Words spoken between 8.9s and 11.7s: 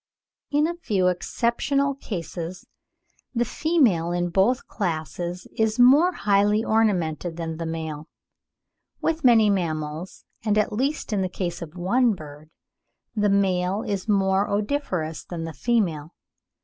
With many mammals, and at least in the case